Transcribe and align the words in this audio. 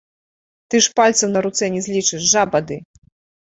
Ты 0.69 0.81
ж 0.85 0.93
пальцаў 1.01 1.29
на 1.35 1.39
руцэ 1.49 1.65
не 1.77 1.85
злічыш, 1.91 2.21
жаба 2.35 2.67
ты! 2.69 2.83